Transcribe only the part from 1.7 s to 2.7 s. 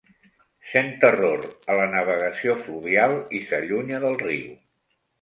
a la navegació